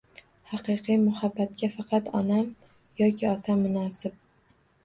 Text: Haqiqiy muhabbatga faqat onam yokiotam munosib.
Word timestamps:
Haqiqiy 0.51 0.97
muhabbatga 1.01 1.69
faqat 1.75 2.09
onam 2.21 2.47
yokiotam 3.03 3.63
munosib. 3.67 4.21